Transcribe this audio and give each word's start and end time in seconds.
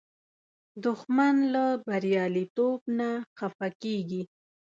دښمن 0.83 1.35
له 1.53 1.65
بریالیتوب 1.85 2.79
نه 2.99 3.09
خفه 3.37 3.69
کېږي 3.81 4.21